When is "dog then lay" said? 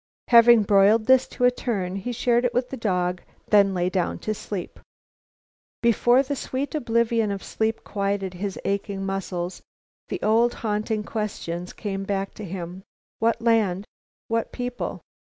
2.75-3.87